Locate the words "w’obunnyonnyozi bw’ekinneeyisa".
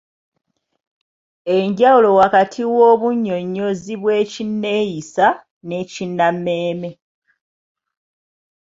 2.73-5.27